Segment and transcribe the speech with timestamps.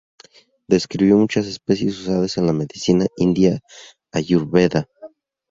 [0.67, 3.59] Describió muchas especies usadas en la medicina india
[4.11, 4.89] Ayurveda.